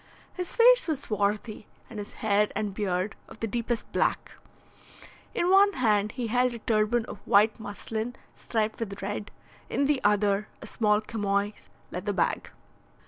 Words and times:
His 0.33 0.55
face 0.55 0.87
was 0.87 1.01
swarthy, 1.01 1.67
and 1.87 1.99
his 1.99 2.13
hair 2.25 2.47
and 2.55 2.73
beard 2.73 3.15
of 3.27 3.39
the 3.39 3.45
deepest 3.45 3.91
black. 3.91 4.31
In 5.35 5.51
one 5.51 5.73
hand 5.73 6.13
he 6.13 6.25
held 6.25 6.55
a 6.55 6.57
turban 6.57 7.05
of 7.05 7.19
white 7.19 7.59
muslin 7.59 8.15
striped 8.33 8.79
with 8.79 8.99
red, 9.03 9.29
in 9.69 9.85
the 9.85 10.01
other 10.03 10.47
a 10.59 10.65
small 10.65 11.01
chamois 11.01 11.51
leather 11.91 12.13
bag. 12.13 12.49